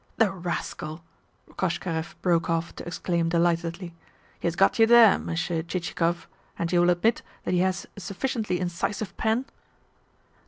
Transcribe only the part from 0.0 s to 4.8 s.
"The rascal!" Koshkarev broke off to exclaim delightedly. "He has got